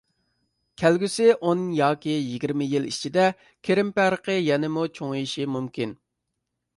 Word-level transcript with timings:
كەلگۈسى 0.83 1.27
ئون 1.33 1.59
ياكى 1.79 2.15
يىگىرمە 2.15 2.67
يىل 2.71 2.87
ئىچىدە، 2.91 3.27
كىرىم 3.69 3.91
پەرقى 3.99 4.39
يەنىمۇ 4.47 4.87
چوڭىيىشى 5.01 5.47
مۇمكىن. 5.57 5.93